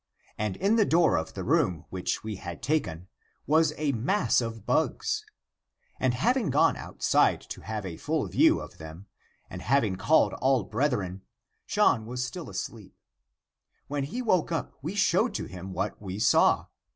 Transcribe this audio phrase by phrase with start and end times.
[0.35, 3.07] And in the door of the room which we had taken,
[3.45, 5.23] was a mass of bugs.
[5.99, 9.05] And having gone outside to have a full view of them,
[9.47, 11.21] and having called all brethren,
[11.67, 12.95] John was still asleep.
[13.89, 16.65] When he woke up, we showed to him what we saw.